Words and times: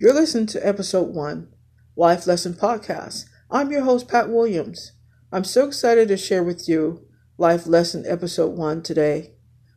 You're 0.00 0.14
listening 0.14 0.46
to 0.48 0.64
episode 0.64 1.12
one, 1.12 1.48
Life 1.96 2.24
Lesson 2.24 2.54
Podcast. 2.54 3.24
I'm 3.50 3.72
your 3.72 3.82
host, 3.82 4.06
Pat 4.06 4.28
Williams. 4.30 4.92
I'm 5.32 5.42
so 5.42 5.66
excited 5.66 6.06
to 6.06 6.16
share 6.16 6.44
with 6.44 6.68
you 6.68 7.04
Life 7.36 7.66
Lesson 7.66 8.04
episode 8.06 8.56
one 8.56 8.80
today. 8.84 9.32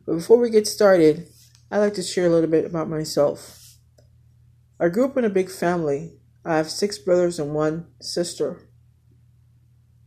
But 0.06 0.14
before 0.14 0.38
we 0.38 0.48
get 0.48 0.68
started, 0.68 1.26
I'd 1.72 1.78
like 1.78 1.94
to 1.94 2.04
share 2.04 2.26
a 2.26 2.28
little 2.28 2.48
bit 2.48 2.64
about 2.64 2.88
myself. 2.88 3.78
I 4.78 4.90
grew 4.90 5.06
up 5.06 5.16
in 5.16 5.24
a 5.24 5.28
big 5.28 5.50
family. 5.50 6.12
I 6.44 6.56
have 6.56 6.70
six 6.70 6.98
brothers 6.98 7.40
and 7.40 7.52
one 7.52 7.88
sister. 8.00 8.68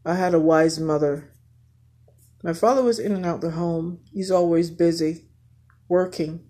I 0.06 0.16
had 0.16 0.34
a 0.34 0.40
wise 0.40 0.80
mother. 0.80 1.34
My 2.42 2.54
father 2.54 2.84
was 2.84 3.00
in 3.00 3.12
and 3.12 3.26
out 3.26 3.42
the 3.42 3.52
home. 3.52 4.00
He's 4.14 4.32
always 4.32 4.70
busy, 4.70 5.28
working. 5.90 6.48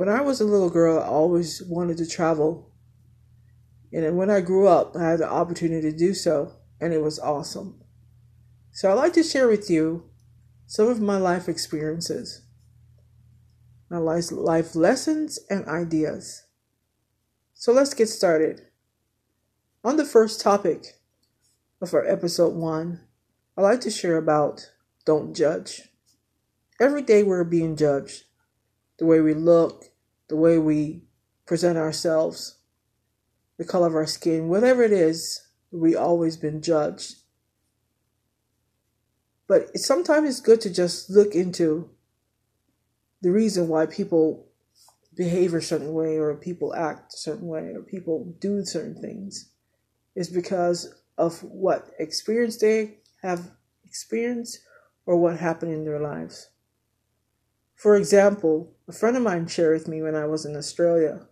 When 0.00 0.08
I 0.08 0.22
was 0.22 0.40
a 0.40 0.46
little 0.46 0.70
girl, 0.70 0.98
I 0.98 1.04
always 1.04 1.62
wanted 1.62 1.98
to 1.98 2.08
travel. 2.08 2.72
And 3.92 4.16
when 4.16 4.30
I 4.30 4.40
grew 4.40 4.66
up, 4.66 4.96
I 4.96 5.10
had 5.10 5.18
the 5.18 5.30
opportunity 5.30 5.90
to 5.90 5.94
do 5.94 6.14
so, 6.14 6.54
and 6.80 6.94
it 6.94 7.02
was 7.02 7.18
awesome. 7.18 7.82
So 8.72 8.90
I'd 8.90 8.94
like 8.94 9.12
to 9.12 9.22
share 9.22 9.46
with 9.46 9.68
you 9.68 10.08
some 10.66 10.88
of 10.88 11.02
my 11.02 11.18
life 11.18 11.50
experiences, 11.50 12.46
my 13.90 13.98
life, 13.98 14.74
lessons, 14.74 15.38
and 15.50 15.66
ideas. 15.66 16.46
So 17.52 17.70
let's 17.70 17.92
get 17.92 18.08
started. 18.08 18.62
On 19.84 19.98
the 19.98 20.06
first 20.06 20.40
topic 20.40 20.98
of 21.82 21.92
our 21.92 22.06
episode 22.06 22.54
one, 22.54 23.02
I'd 23.54 23.64
like 23.64 23.82
to 23.82 23.90
share 23.90 24.16
about 24.16 24.72
don't 25.04 25.36
judge. 25.36 25.90
Every 26.80 27.02
day 27.02 27.22
we're 27.22 27.44
being 27.44 27.76
judged. 27.76 28.24
The 28.96 29.04
way 29.06 29.20
we 29.20 29.32
look, 29.32 29.89
the 30.30 30.36
way 30.36 30.56
we 30.56 31.02
present 31.44 31.76
ourselves, 31.76 32.56
the 33.58 33.64
color 33.64 33.88
of 33.88 33.94
our 33.94 34.06
skin, 34.06 34.48
whatever 34.48 34.82
it 34.82 34.92
is, 34.92 35.48
we 35.72 35.94
always 35.94 36.36
been 36.36 36.62
judged. 36.62 37.16
But 39.48 39.76
sometimes 39.76 40.30
it's 40.30 40.40
good 40.40 40.60
to 40.62 40.72
just 40.72 41.10
look 41.10 41.34
into 41.34 41.90
the 43.20 43.32
reason 43.32 43.66
why 43.66 43.86
people 43.86 44.46
behave 45.16 45.52
a 45.52 45.60
certain 45.60 45.92
way 45.92 46.16
or 46.16 46.34
people 46.36 46.74
act 46.74 47.12
a 47.12 47.18
certain 47.18 47.48
way 47.48 47.72
or 47.74 47.82
people 47.82 48.32
do 48.38 48.64
certain 48.64 48.94
things 48.94 49.50
is 50.14 50.28
because 50.28 50.94
of 51.18 51.42
what 51.42 51.90
experience 51.98 52.56
they 52.56 52.98
have 53.22 53.50
experienced 53.84 54.60
or 55.06 55.16
what 55.16 55.38
happened 55.38 55.72
in 55.72 55.84
their 55.84 55.98
lives. 55.98 56.50
For 57.74 57.96
example, 57.96 58.72
a 58.90 58.92
friend 58.92 59.16
of 59.16 59.22
mine 59.22 59.46
shared 59.46 59.78
with 59.78 59.86
me 59.86 60.02
when 60.02 60.16
I 60.16 60.26
was 60.26 60.44
in 60.44 60.56
Australia 60.56 61.28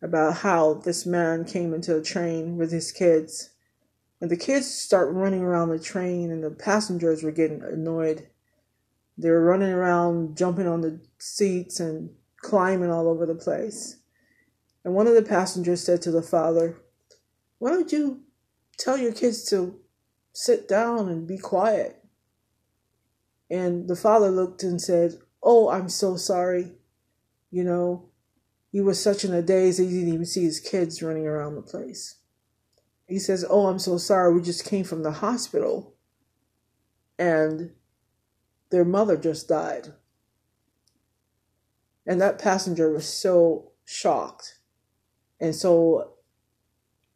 about 0.00 0.36
how 0.36 0.74
this 0.74 1.04
man 1.04 1.44
came 1.44 1.74
into 1.74 1.96
a 1.96 2.02
train 2.02 2.56
with 2.56 2.70
his 2.70 2.92
kids. 2.92 3.50
And 4.20 4.30
the 4.30 4.36
kids 4.36 4.72
start 4.72 5.12
running 5.12 5.42
around 5.42 5.70
the 5.70 5.78
train, 5.80 6.30
and 6.30 6.44
the 6.44 6.52
passengers 6.52 7.24
were 7.24 7.32
getting 7.32 7.64
annoyed. 7.64 8.28
They 9.18 9.28
were 9.28 9.44
running 9.44 9.70
around, 9.72 10.36
jumping 10.36 10.68
on 10.68 10.82
the 10.82 11.00
seats, 11.18 11.80
and 11.80 12.10
climbing 12.36 12.92
all 12.92 13.08
over 13.08 13.26
the 13.26 13.34
place. 13.34 13.96
And 14.84 14.94
one 14.94 15.08
of 15.08 15.14
the 15.14 15.22
passengers 15.22 15.82
said 15.82 16.00
to 16.02 16.12
the 16.12 16.22
father, 16.22 16.80
Why 17.58 17.70
don't 17.70 17.90
you 17.90 18.20
tell 18.78 18.96
your 18.96 19.12
kids 19.12 19.42
to 19.50 19.80
sit 20.32 20.68
down 20.68 21.08
and 21.08 21.26
be 21.26 21.38
quiet? 21.38 22.04
And 23.50 23.88
the 23.88 23.96
father 23.96 24.30
looked 24.30 24.62
and 24.62 24.80
said, 24.80 25.18
Oh, 25.52 25.68
I'm 25.68 25.88
so 25.88 26.14
sorry. 26.14 26.74
You 27.50 27.64
know, 27.64 28.10
he 28.70 28.80
was 28.80 29.02
such 29.02 29.24
in 29.24 29.34
a 29.34 29.42
daze 29.42 29.78
that 29.78 29.86
he 29.86 29.90
didn't 29.90 30.14
even 30.14 30.24
see 30.24 30.44
his 30.44 30.60
kids 30.60 31.02
running 31.02 31.26
around 31.26 31.56
the 31.56 31.60
place. 31.60 32.20
He 33.08 33.18
says, 33.18 33.44
Oh, 33.50 33.66
I'm 33.66 33.80
so 33.80 33.98
sorry. 33.98 34.32
We 34.32 34.42
just 34.42 34.64
came 34.64 34.84
from 34.84 35.02
the 35.02 35.10
hospital 35.10 35.96
and 37.18 37.72
their 38.70 38.84
mother 38.84 39.16
just 39.16 39.48
died. 39.48 39.88
And 42.06 42.20
that 42.20 42.38
passenger 42.38 42.88
was 42.88 43.12
so 43.12 43.72
shocked 43.84 44.60
and 45.40 45.52
so 45.52 46.12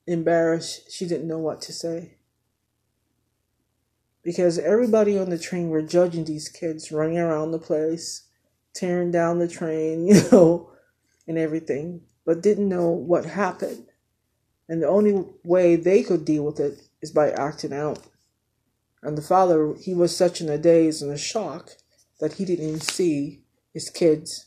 embarrassed, 0.08 0.90
she 0.90 1.06
didn't 1.06 1.28
know 1.28 1.38
what 1.38 1.60
to 1.62 1.72
say 1.72 2.16
because 4.24 4.58
everybody 4.58 5.18
on 5.18 5.28
the 5.28 5.38
train 5.38 5.68
were 5.68 5.82
judging 5.82 6.24
these 6.24 6.48
kids 6.48 6.90
running 6.90 7.18
around 7.18 7.52
the 7.52 7.58
place, 7.58 8.22
tearing 8.74 9.10
down 9.10 9.38
the 9.38 9.48
train, 9.48 10.06
you 10.08 10.20
know, 10.30 10.70
and 11.26 11.38
everything, 11.38 12.02
but 12.24 12.42
didn't 12.42 12.68
know 12.68 12.88
what 12.88 13.24
happened. 13.24 13.86
And 14.68 14.82
the 14.82 14.88
only 14.88 15.24
way 15.44 15.76
they 15.76 16.02
could 16.02 16.24
deal 16.24 16.44
with 16.44 16.58
it 16.58 16.80
is 17.02 17.10
by 17.10 17.30
acting 17.30 17.72
out. 17.72 18.00
And 19.02 19.18
the 19.18 19.22
father, 19.22 19.74
he 19.74 19.94
was 19.94 20.16
such 20.16 20.40
in 20.40 20.48
a 20.48 20.56
daze 20.56 21.02
and 21.02 21.12
a 21.12 21.18
shock 21.18 21.72
that 22.20 22.34
he 22.34 22.44
didn't 22.44 22.66
even 22.66 22.80
see 22.80 23.42
his 23.74 23.90
kids 23.90 24.46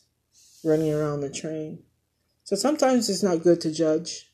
running 0.64 0.92
around 0.92 1.22
the 1.22 1.30
train. 1.30 1.84
So 2.44 2.56
sometimes 2.56 3.10
it's 3.10 3.22
not 3.22 3.44
good 3.44 3.62
to 3.62 3.72
judge 3.72 4.32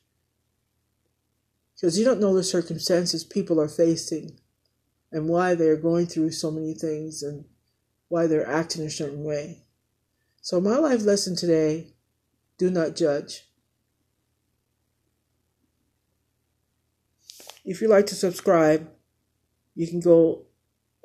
because 1.74 1.98
you 1.98 2.04
don't 2.04 2.20
know 2.20 2.34
the 2.34 2.42
circumstances 2.42 3.24
people 3.24 3.60
are 3.60 3.68
facing 3.68 4.38
and 5.12 5.28
why 5.28 5.54
they're 5.54 5.76
going 5.76 6.06
through 6.06 6.30
so 6.30 6.50
many 6.50 6.74
things 6.74 7.22
and 7.22 7.44
why 8.08 8.26
they're 8.26 8.48
acting 8.48 8.86
a 8.86 8.90
certain 8.90 9.24
way. 9.24 9.63
So, 10.44 10.60
my 10.60 10.76
life 10.76 11.02
lesson 11.04 11.34
today 11.36 11.94
do 12.58 12.68
not 12.68 12.96
judge. 12.96 13.44
If 17.64 17.80
you'd 17.80 17.88
like 17.88 18.04
to 18.08 18.14
subscribe, 18.14 18.90
you 19.74 19.86
can 19.86 20.00
go 20.00 20.42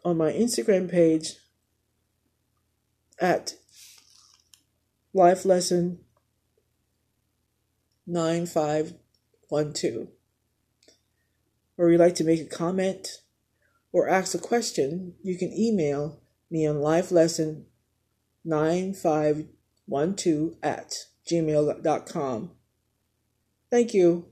on 0.03 0.17
my 0.17 0.33
Instagram 0.33 0.91
page 0.91 1.35
at 3.17 3.53
life 5.13 5.45
lesson 5.45 5.99
9512 8.07 10.07
or 11.77 11.89
you'd 11.89 12.01
like 12.01 12.15
to 12.15 12.25
make 12.25 12.41
a 12.41 12.45
comment 12.45 13.21
or 13.93 14.09
ask 14.09 14.35
a 14.35 14.37
question, 14.37 15.13
you 15.23 15.37
can 15.37 15.53
email 15.53 16.19
me 16.51 16.67
on 16.67 16.81
lifelesson9512 18.45 20.55
at 20.63 20.95
gmail.com. 21.29 22.51
Thank 23.69 23.93
you. 23.93 24.25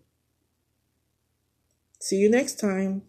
See 2.00 2.18
you 2.18 2.30
next 2.30 2.60
time. 2.60 3.04